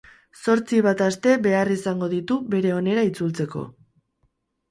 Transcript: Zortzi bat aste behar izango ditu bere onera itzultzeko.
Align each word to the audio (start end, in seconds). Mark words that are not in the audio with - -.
Zortzi 0.43 0.77
bat 0.85 1.01
aste 1.07 1.33
behar 1.47 1.69
izango 1.75 2.09
ditu 2.15 2.37
bere 2.55 2.71
onera 2.77 3.03
itzultzeko. 3.09 3.61